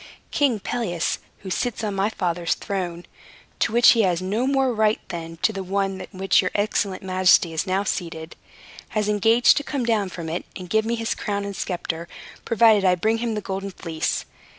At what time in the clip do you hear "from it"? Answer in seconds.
10.09-10.43